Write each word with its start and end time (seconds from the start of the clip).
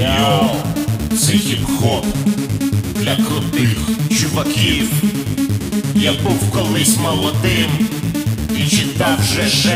Yo, 0.00 0.50
це 1.18 1.32
хіп-хоп 1.32 2.04
для 2.94 3.16
крутих 3.16 3.76
чуваків. 4.20 4.88
Я 5.94 6.12
був 6.12 6.50
колись 6.50 6.96
молодим 6.96 7.70
і 8.56 8.76
читав 8.76 9.18
ЖЖ. 9.22 9.66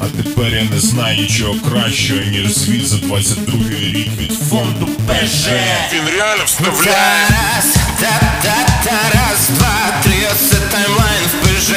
А 0.00 0.22
тепер 0.22 0.54
я 0.54 0.64
не 0.70 0.80
знаю 0.80 1.22
нічого 1.22 1.54
кращого, 1.70 2.20
ніж 2.20 2.54
звіт 2.54 2.88
за 2.88 2.96
22 2.96 3.54
рік 3.70 4.08
від 4.20 4.32
фонду 4.32 4.86
ПЖ. 4.86 5.48
Він 5.92 6.18
реально 6.18 6.44
вставляє. 6.44 6.96
Раз, 7.28 7.74
та-та-та, 8.00 9.18
раз, 9.18 9.48
два, 9.58 10.02
три, 10.02 10.14
оце 10.32 10.56
таймлайн 10.56 11.24
в 11.24 11.46
ПЖ 11.46 11.70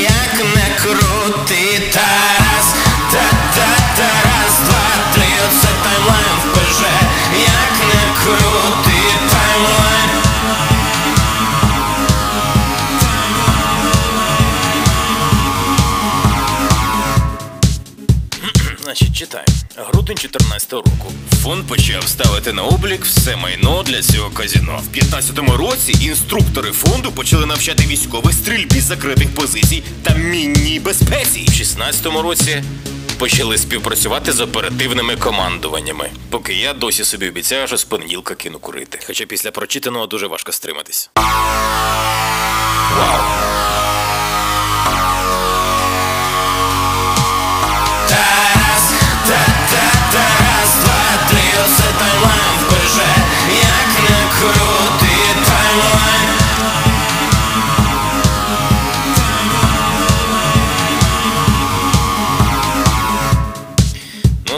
Як 0.00 0.46
не 0.56 0.76
крути 0.82 1.82
Тарас 1.92 2.15
Значить, 18.96 19.16
читай. 19.16 19.44
Грудень 19.76 20.16
14 20.16 20.72
року. 20.72 21.12
Фонд 21.42 21.66
почав 21.66 22.08
ставити 22.08 22.52
на 22.52 22.62
облік 22.62 23.04
все 23.04 23.36
майно 23.36 23.82
для 23.82 24.02
цього 24.02 24.30
казіно. 24.30 24.80
В 24.84 24.96
15-му 24.96 25.56
році 25.56 25.96
інструктори 26.00 26.72
фонду 26.72 27.12
почали 27.12 27.46
навчати 27.46 27.86
військових 27.86 28.32
стрільбі 28.32 28.80
з 28.80 28.84
закритих 28.84 29.34
позицій 29.34 29.82
та 30.02 30.14
мінній 30.14 30.80
безпеці. 30.80 31.46
В 31.48 31.50
16-му 31.50 32.22
році 32.22 32.62
почали 33.18 33.58
співпрацювати 33.58 34.32
з 34.32 34.40
оперативними 34.40 35.16
командуваннями. 35.16 36.10
Поки 36.30 36.54
я 36.54 36.72
досі 36.74 37.04
собі 37.04 37.28
обіцяю, 37.28 37.66
що 37.66 37.76
з 37.76 37.84
понеділка 37.84 38.34
кину 38.34 38.58
курити. 38.58 38.98
Хоча 39.06 39.24
після 39.24 39.50
прочитаного 39.50 40.06
дуже 40.06 40.26
важко 40.26 40.52
стриматись. 40.52 41.10
Вау! 42.96 43.85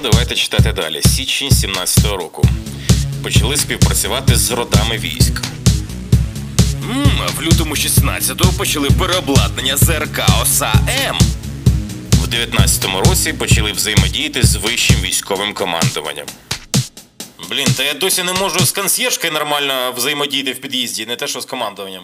Ну, 0.01 0.11
давайте 0.11 0.35
читати 0.35 0.73
далі. 0.73 1.01
Січень 1.03 1.49
17-го 1.49 2.17
року. 2.17 2.49
Почали 3.23 3.57
співпрацювати 3.57 4.37
з 4.37 4.51
родами 4.51 4.99
військ. 4.99 5.43
М, 6.91 7.11
а 7.27 7.27
в 7.27 7.43
лютому 7.43 7.75
16-го 7.75 8.53
почали 8.53 8.91
переобладнання 8.91 9.77
ЗРК 9.77 10.23
ОСА 10.43 10.73
М. 11.09 11.19
В 12.13 12.29
19-му 12.29 13.01
році 13.01 13.33
почали 13.33 13.73
взаємодіяти 13.73 14.43
з 14.43 14.57
вищим 14.57 14.97
військовим 15.03 15.55
командуванням. 15.55 16.27
Блін, 17.51 17.67
та 17.77 17.85
я 17.85 17.95
досі 17.95 18.23
не 18.23 18.33
можу 18.33 18.67
з 18.67 18.71
консьєржкою 18.73 19.33
нормально 19.33 19.93
взаємодіяти 19.97 20.53
в 20.53 20.61
під'їзді, 20.61 21.07
не 21.07 21.17
те, 21.17 21.27
що 21.27 21.41
з 21.41 21.45
командуванням. 21.45 22.03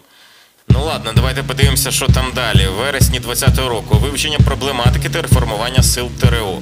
Ну 0.74 0.84
ладно, 0.84 1.12
давайте 1.14 1.42
подивимося, 1.42 1.90
що 1.90 2.06
там 2.06 2.32
далі. 2.34 2.66
В 2.66 2.72
вересні 2.72 3.20
20-го 3.20 3.68
року 3.68 3.98
вивчення 3.98 4.38
проблематики 4.38 5.08
та 5.08 5.22
реформування 5.22 5.82
сил 5.82 6.10
ТРО. 6.20 6.58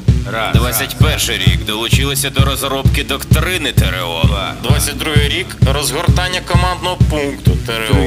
21 0.55 1.19
рік 1.47 1.65
долучилися 1.65 2.31
до 2.31 2.45
розробки 2.45 3.05
доктрини 3.05 3.73
ТРО. 3.73 4.23
22 4.63 5.15
рік 5.15 5.47
розгортання 5.73 6.41
командного 6.41 6.97
пункту 6.97 7.57
ТРО. 7.67 8.07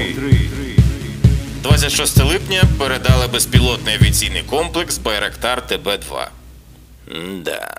26 1.63 2.23
липня 2.23 2.63
передали 2.79 3.27
безпілотний 3.27 3.95
авіаційний 3.95 4.43
комплекс 4.43 4.97
Байрактар 4.97 5.63
ТБ-2. 5.69 6.27
Да. 7.43 7.77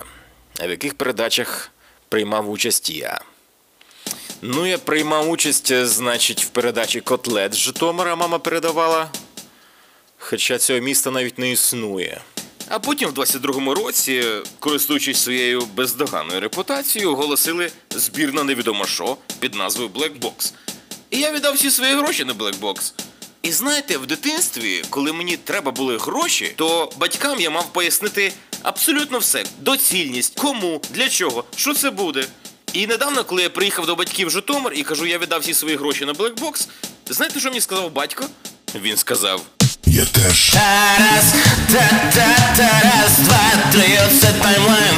А 0.63 0.67
в 0.67 0.71
яких 0.71 0.95
передачах 0.95 1.71
приймав 2.09 2.51
участь 2.51 2.91
я? 2.91 3.21
Ну, 4.43 4.67
я 4.67 4.79
приймав 4.79 5.31
участь, 5.31 5.71
е, 5.71 5.87
значить, 5.87 6.45
в 6.45 6.49
передачі 6.49 7.01
Котлет 7.01 7.55
з 7.55 7.57
Житомира 7.57 8.17
мама 8.17 8.39
передавала. 8.39 9.11
Хоча 10.19 10.59
цього 10.59 10.81
міста 10.81 11.11
навіть 11.11 11.39
не 11.39 11.51
існує. 11.51 12.21
А 12.69 12.79
потім 12.79 13.09
в 13.09 13.13
22-му 13.13 13.75
році, 13.75 14.25
користуючись 14.59 15.23
своєю 15.23 15.63
бездоганною 15.75 16.41
репутацією, 16.41 17.13
оголосили 17.13 17.71
збір 17.91 18.35
на 18.35 18.45
невідомо 18.45 18.87
що 18.87 19.17
під 19.39 19.55
назвою 19.55 19.89
Black 19.89 20.21
Box. 20.21 20.53
І 21.11 21.19
я 21.19 21.33
віддав 21.33 21.55
всі 21.55 21.71
свої 21.71 21.95
гроші 21.95 22.25
на 22.25 22.35
Black 22.35 22.61
Box. 22.61 22.93
І 23.43 23.53
знаєте, 23.53 23.99
в 23.99 24.07
дитинстві, 24.07 24.85
коли 24.91 25.13
мені 25.13 25.37
треба 25.37 25.71
були 25.71 25.99
гроші, 25.99 26.53
то 26.57 26.93
батькам 26.97 27.41
я 27.41 27.51
мав 27.51 27.73
пояснити 27.73 28.33
абсолютно 28.63 29.19
все: 29.19 29.45
доцільність, 29.61 30.41
кому, 30.41 30.81
для 30.91 31.09
чого, 31.09 31.45
що 31.57 31.75
це 31.75 31.91
буде. 31.91 32.27
І 32.73 32.87
недавно, 32.87 33.25
коли 33.25 33.43
я 33.43 33.51
приїхав 33.51 33.87
до 33.87 33.97
батьків 33.97 34.29
в 34.29 34.31
Житомир 34.31 34.73
і 34.77 34.83
кажу, 34.83 35.07
я 35.07 35.19
віддав 35.19 35.41
всі 35.41 35.55
свої 35.55 35.77
гроші 35.77 36.05
на 36.05 36.13
Блекбокс, 36.13 36.69
знаєте, 37.09 37.41
що 37.41 37.49
мені 37.49 37.61
сказав 37.61 37.93
батько? 37.93 38.25
Він 38.75 38.97
сказав: 38.97 39.43
Я 39.87 40.05
теж. 40.05 40.51
Тарас, 40.51 41.25
та-та-та, 41.73 42.81
раз, 42.85 43.19
два, 43.19 43.51
три, 43.73 43.99
оце 44.07 44.33
таймлайн 44.33 44.95